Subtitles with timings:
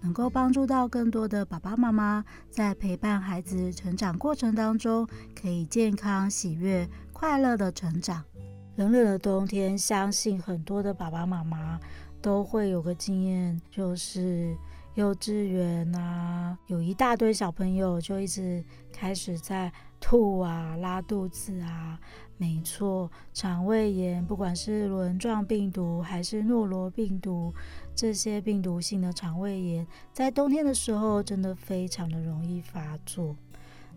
[0.00, 5.06] 能够帮助到更多的爸爸妈妈，在陪伴孩子成长过程当中，
[5.40, 8.24] 可以健康、喜悦、快乐的成长。
[8.76, 11.78] 冷冷的冬天，相信很多的爸爸妈妈
[12.22, 14.56] 都会有个经验，就是。
[14.96, 21.98] 幼稚园啊，有一大堆小朋友就一直开始在吐啊、拉肚子啊。
[22.40, 27.52] 没错，肠胃炎，不管是轮状病毒还是诺罗病毒，
[27.94, 33.36] 这些病毒性的肠胃炎，在冬天的时候真的非常的容易发作。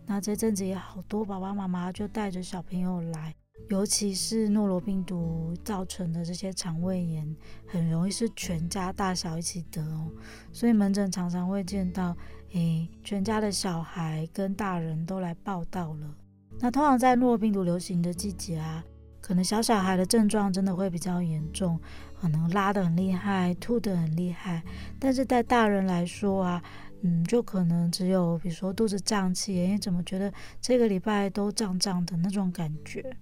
[0.05, 3.33] 那这阵子也好多爸爸妈妈就带着小朋友来。
[3.69, 7.33] 尤其是诺罗病毒造成的这些肠胃炎，
[7.65, 10.11] 很容易是全家大小一起得哦。
[10.51, 12.13] 所以门诊常常会见到，
[12.51, 16.13] 诶，全家的小孩跟大人都来报道了。
[16.59, 18.83] 那通常在诺罗病毒流行的季节啊，
[19.19, 21.79] 可能小小孩的症状真的会比较严重，
[22.19, 24.63] 可能拉得很厉害，吐得很厉害。
[24.97, 26.63] 但是在大人来说啊，
[27.01, 30.31] 嗯，就可能只有比如说肚子胀气，诶，怎么觉得
[30.61, 33.15] 这个礼拜都胀胀的那种感觉。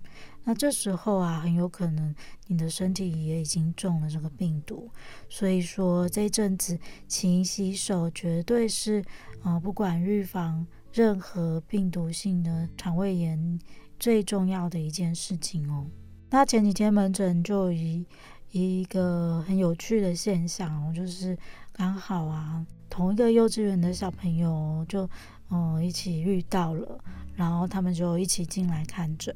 [0.44, 2.16] 那这时候啊，很有可能
[2.48, 4.90] 你的身体也已经中了这个病毒，
[5.30, 9.04] 所以说这阵子勤洗手绝对是
[9.42, 13.60] 啊、呃，不管预防任何病毒性的肠胃炎
[14.00, 15.86] 最重要的一件事情哦。
[16.30, 18.06] 那前几天门诊就一
[18.52, 21.38] 一个很有趣的现象哦，就是
[21.72, 25.10] 刚好啊，同一个幼稚园的小朋友就
[25.54, 26.98] 嗯、一起遇到了，
[27.36, 29.36] 然后他们就一起进来看诊。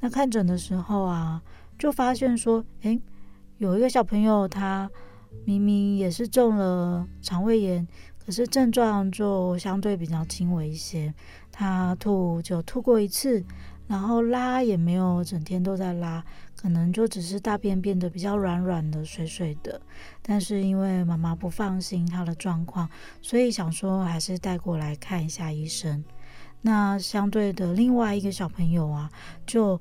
[0.00, 1.40] 那看诊的时候啊，
[1.78, 3.00] 就发现说，诶，
[3.58, 4.90] 有一个小朋友，他
[5.44, 7.86] 明明也是中了肠胃炎，
[8.24, 11.12] 可是症状就相对比较轻微一些。
[11.50, 13.44] 他吐就吐过一次，
[13.86, 16.24] 然后拉也没有整天都在拉，
[16.56, 19.80] 可能就只是大便变得比较软软的、水水的。
[20.22, 22.88] 但是因为妈妈不放心他的状况，
[23.20, 26.02] 所以想说还是带过来看一下医生。
[26.62, 29.10] 那相对的另外一个小朋友啊，
[29.44, 29.78] 就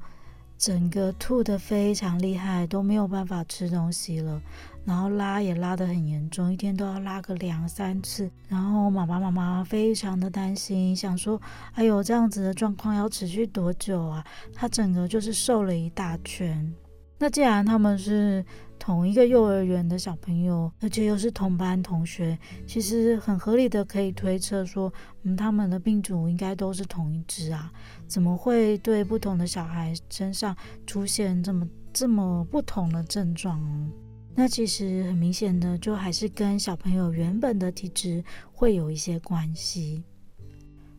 [0.58, 4.42] 整个吐得非常厉害，都没有办法吃东西了，
[4.84, 8.30] 然后拉也拉得很严重，一天都要拉个两三次。
[8.48, 11.40] 然后妈妈妈妈非常的担心，想说
[11.74, 16.74] ：“哎呦，这样子的状况要持续多久啊？”他整个就是瘦了一大圈。
[17.20, 18.44] 那既然他们是
[18.80, 24.92] 同一个幼儿园的小朋友，而且又是同班同学，其实很合理的可以推测说，
[25.22, 27.72] 嗯，他们的病毒应该都是同一只啊，
[28.08, 33.92] 怎么会对不同的小孩身上出现这么这么不同的症状呢？
[34.34, 40.04] 那其实很明显的，就还是跟小朋友原本的体质会有一些关系。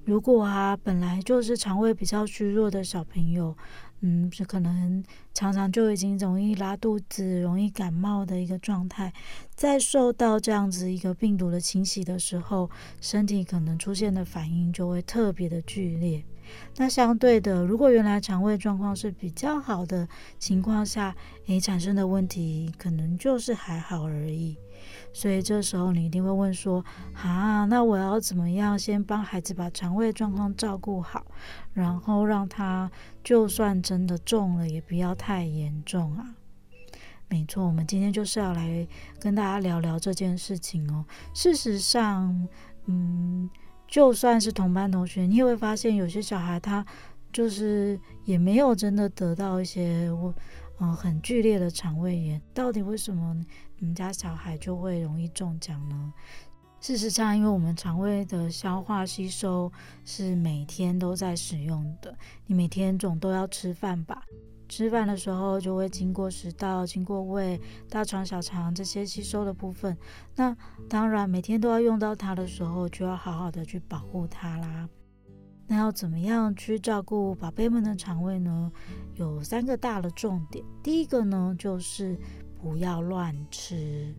[0.05, 3.57] 如果啊，本来就是肠胃比较虚弱的小朋友，
[4.01, 9.13] 嗯，是可能常常就已经容易拉肚子、容易感冒的一个状态，
[9.55, 12.69] 在受到这样子一个病毒的侵袭的时候，
[13.01, 16.25] 身体可能出现的反应就会特别的剧烈。
[16.77, 20.09] 那相对的，如果原来肠胃状况是比较好的
[20.39, 21.15] 情况下，
[21.47, 24.57] 诶，产生的问题可能就是还好而已。
[25.13, 31.25] 所以这时候你一定会问说：啊，那我要怎么样先帮孩子把肠胃状况照顾好，
[31.73, 32.91] 然后让他
[33.23, 36.35] 就算真的中了，也不要太严重啊？
[37.29, 38.87] 没错，我们今天就是要来
[39.19, 41.05] 跟大家聊聊这件事情哦。
[41.33, 42.49] 事实上，
[42.87, 43.49] 嗯，
[43.93, 46.83] 就算是同班同学，你也会发现有些小孩他
[47.31, 50.35] 就是也没有真的得到一些我。
[50.81, 53.37] 嗯，很剧烈的肠胃炎，到底为什么
[53.79, 56.13] 你们家小孩就会容易中奖呢？
[56.81, 59.71] 事实上，因为我们肠胃的消化吸收
[60.05, 62.17] 是每天都在使用的，
[62.47, 64.25] 你每天总都要吃饭吧？
[64.73, 67.61] 吃饭的时候就会经过食道、经过胃、
[67.91, 69.95] 大肠、小肠这些吸收的部分。
[70.35, 70.57] 那
[70.89, 74.89] 当然，每天都要用到它的时候，就要好好的去保护它啦。
[75.67, 78.73] 那要怎么样去照顾宝贝们的肠胃呢？
[79.17, 80.65] 有三个大的重点。
[80.83, 82.19] 第一个呢，就是
[82.59, 84.17] 不要乱吃。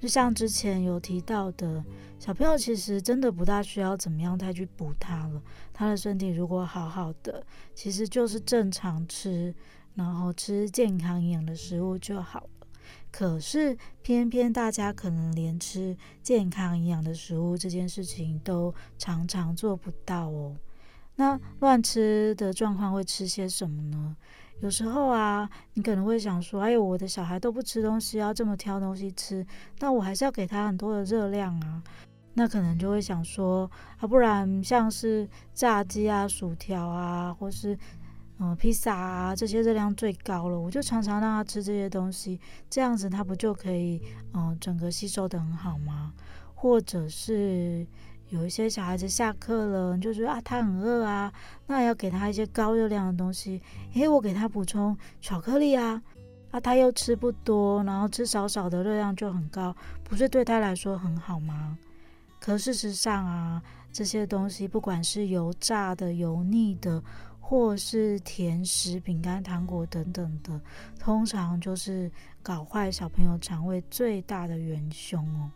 [0.00, 1.84] 就像之前有提到的，
[2.18, 5.42] 小朋友其实真的不大需要怎么样再去补他了。
[5.72, 7.44] 他的身体如果好好的，
[7.74, 9.54] 其实就是正常吃，
[9.94, 12.66] 然后吃健康营养的食物就好了。
[13.10, 20.54] 可是偏偏大家可能连吃健康营养的食物这件事情都常常做不到哦。
[21.16, 24.14] 那乱吃的状况会吃些什么呢？
[24.60, 29.46] 有时候啊，你可能会想说：“哎呦，我的小孩都不吃东西，要这么挑东西吃，
[29.80, 31.82] 那我还是要给他很多的热量啊。”
[32.32, 33.70] 那可能就会想说
[34.00, 37.74] ：“啊，不然像是炸鸡啊、薯条啊，或是
[38.38, 44.00] 嗯、呃、披萨啊，这些热量最高了，我就常常让他吃这些东西，这样子他不就可以
[44.32, 46.14] 嗯、呃、整个吸收得很好吗？
[46.54, 47.86] 或者是……”
[48.30, 51.32] 有一些小孩子下课了，就觉得啊，他很饿啊，
[51.66, 53.62] 那要给他一些高热量的东西。
[53.94, 56.02] 诶，我给他补充巧克力啊，
[56.50, 61.78] 啊，他又吃不多，然后吃少少的热量就很高，不是对他来说很好吗？
[62.40, 63.62] 可事实上啊，
[63.92, 67.02] 这些东西不管是油炸的、油腻的，
[67.40, 70.60] 或是甜食、饼干、糖果等等的，
[70.98, 72.10] 通常就是
[72.42, 75.50] 搞坏小朋友肠胃最大的元凶哦。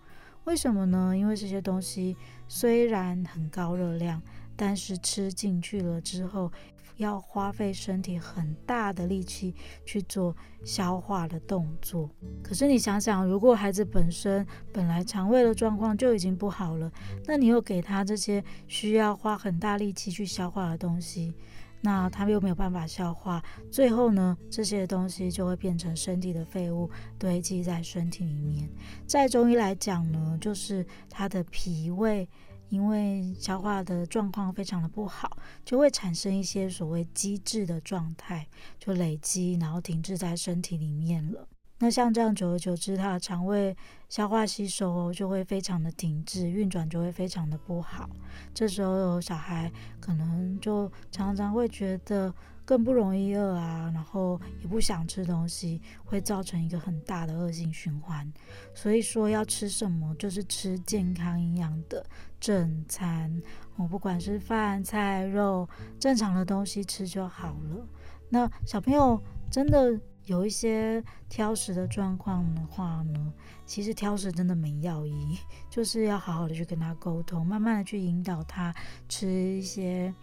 [0.45, 1.17] 为什么呢？
[1.17, 2.17] 因为这些东西
[2.49, 4.21] 虽然很高热量，
[4.57, 6.51] 但是吃进去了之后，
[6.97, 9.55] 要花费身体很大的力气
[9.87, 10.35] 去做
[10.65, 12.11] 消化的动作。
[12.43, 16.91] 可是你想想，如果孩子本身本来肠胃的状况就已经不好了，
[17.27, 21.35] 那你又给他这些需要花很大力气去消化的东西。
[21.81, 28.69] 那它又没有办法消化，最后呢，这些东西就会变成身体的废物堆积在身体里面。
[29.07, 32.29] 在中医来讲呢，就是它的脾胃
[32.69, 38.47] 因为消化的状况非常的不好，就会产生一些所谓积滞的状态，
[38.79, 41.49] 就累积，然后停滞在身体里面了。
[41.83, 43.75] 那像这样，久而久之，他的肠胃
[44.07, 48.07] 消化吸收就会非常的停滞，运转就会非常的不好。
[48.53, 52.33] 这时候有小孩可能就常常会觉得
[52.67, 58.31] 更不容易饿啊，然后也不想吃东西，会造成一个很大的恶性循环。
[58.75, 62.05] 所以说要吃什么，就是吃健康营养的
[62.39, 63.41] 正餐，
[63.77, 65.67] 我不管是饭菜肉，
[65.99, 67.87] 正常的东西吃就好了。
[68.29, 69.19] 那小朋友
[69.51, 69.99] 真的。
[70.31, 73.33] 有一些挑食的状况的话呢，
[73.67, 75.37] 其实挑食真的没药医，
[75.69, 78.73] 就是要好好的去跟他沟通，慢慢的去引导他
[79.09, 80.15] 吃一些，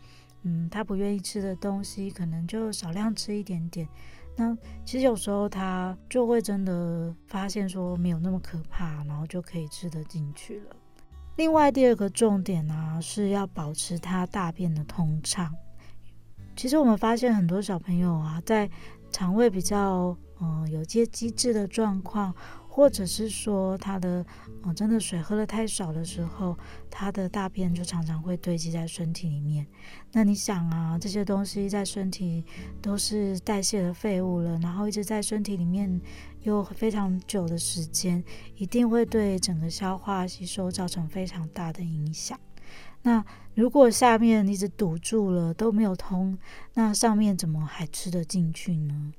[0.44, 3.86] 嗯，他不愿意吃的东西，可能就少量吃一点点。
[4.38, 4.56] 那
[4.86, 10.76] 其实有时候他就会真的发现说没有那么可怕，然后就可以吃得进去了。
[11.36, 15.54] 另外第二个重点呢，是要保持他大便的通畅。
[16.56, 18.68] 其实我们发现很多小朋友啊，在
[19.18, 22.32] 肠胃比较嗯、有些积滞的状况，
[22.70, 24.24] 或者是说他的
[24.64, 26.56] 嗯、真的水喝的太少的时候，
[26.92, 29.66] 他的大便就常常会堆积在身体里面。
[30.12, 32.46] 那你想啊，这些东西在身体
[32.80, 36.00] 都是代谢的废物了，然后一直在身体里面
[36.44, 38.24] 又非常久的时间，
[38.56, 42.40] 一定会对整个消化吸收造成非常大的影响。
[43.08, 43.24] 那
[43.56, 46.38] 如果下面一直堵住了都没有通，
[46.74, 49.14] 那上面怎么还吃得进去呢？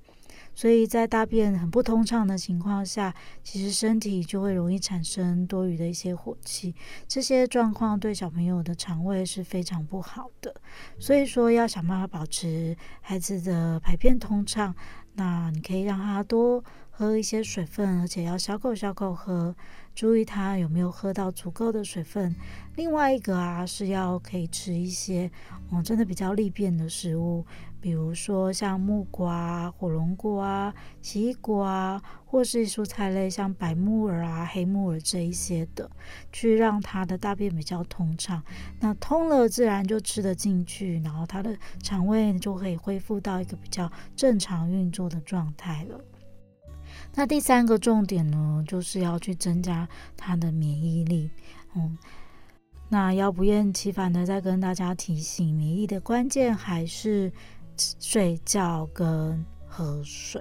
[0.55, 6.75] 所以在大便很不通畅的情况下，其实身体就会容易产生多余的一些火气，
[7.07, 10.55] 这些状况对小朋友的肠胃是非常不好的。
[10.99, 14.75] 所以说要想办法保持孩子的排便通畅，
[15.15, 16.63] 那你可以让他多
[16.99, 19.55] 喝一些水分，而且要小口小口喝。
[19.95, 22.35] 注意他有没有喝到足够的水分。
[22.75, 25.31] 另外一个啊，是要可以吃一些，
[25.71, 27.47] 嗯，真的比较利便的食物，
[27.81, 35.89] 比如说像木瓜、火龙果啊、奇异果啊，或是蔬菜类，像白木耳啊、黑木耳这一些的，
[36.33, 38.43] 去让他的大便比较通畅。
[38.81, 46.01] 那通了，自然就吃得进去，然后他的肠胃就可以恢复到一个比较正常运作的状态了。
[47.19, 51.29] 那第三个重点呢，就是要去增加他的免疫力。
[51.75, 51.99] 嗯，
[52.89, 57.33] 那要不厌其烦的再跟大家提醒，免疫的关键还是
[57.77, 60.41] 睡觉跟喝水。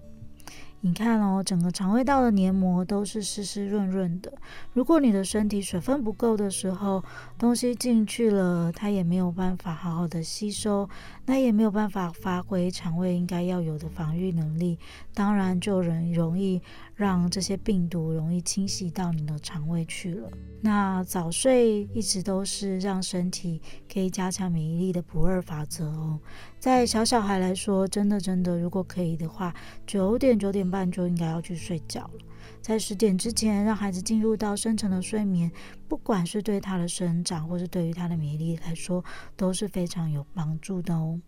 [0.82, 4.32] 你看哦，整个肠胃道的黏膜都是湿湿润润的。
[4.74, 7.04] 如果你的身体水分不够的时候，
[7.38, 10.88] 东西进去了，它也没有办法好好的吸收，
[11.26, 14.78] 那也没有办法发挥肠胃应该要有的防御能力，
[15.16, 16.62] 当然就人容易
[16.98, 20.28] 让这些病毒容易侵袭到你的肠胃去了。
[20.60, 23.62] 那早睡一直都是让身体
[23.92, 26.20] 可以加强免疫力的不二法则哦。
[26.60, 29.54] 在小小孩来说，真的真的，如果可以的话，
[29.86, 32.20] 九点九点半就应该要去睡觉了。
[32.64, 35.52] 在十点之前，让孩子进入到深层的睡眠，
[35.88, 41.22] 不管是对他的生长，或是对于他的免疫力来说，都是非常有帮助的哦。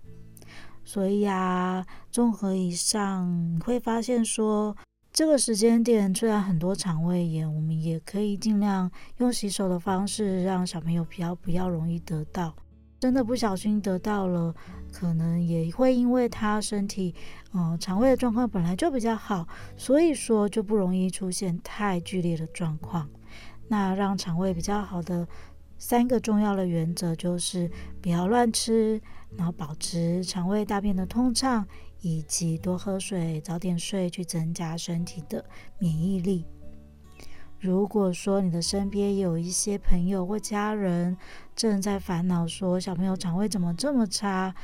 [0.84, 4.76] 所以啊，综合以上，你会发现说，
[5.20, 12.56] 这个时间点，虽然很多肠胃炎，我们也可以尽量用洗手的方式，让小朋友比较不要容易得到。
[13.02, 14.56] 真的不小心得到了，
[14.94, 17.14] 可能也会因为他身体，
[17.54, 19.46] 嗯、肠胃的状况本来就比较好，
[19.76, 23.10] 所以说就不容易出现太剧烈的状况。
[23.68, 25.28] 那让肠胃比较好的
[25.78, 27.70] 三个重要的原则就是：
[28.02, 29.02] 不要乱吃，
[29.36, 31.68] 然后保持肠胃大便的通畅。
[32.02, 35.44] 以及多喝水、早点睡，去增加身体的
[35.78, 36.46] 免疫力。
[37.60, 41.18] 如果说你的身边有一些朋友或家人
[41.56, 44.56] 正在烦恼说小朋友肠胃怎么这么差，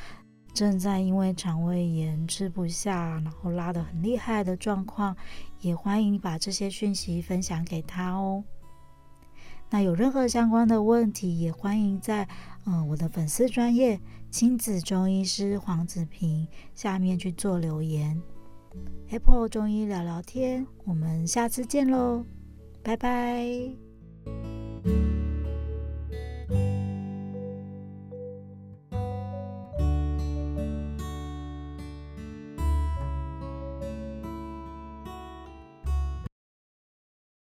[0.53, 5.17] 正在因为肠胃炎吃不下，然后拉得很厉害的状况，
[5.59, 8.45] 也欢迎把这些讯息分享给他哦。
[9.69, 12.29] 那有任何相关的问题，也欢迎在
[12.65, 13.99] 嗯、我的粉丝专业
[14.35, 18.21] 亲子中医师黄子平下面去做留言。
[19.09, 22.25] Apple 中医聊聊天，我们下次见喽，
[22.83, 23.84] 拜拜。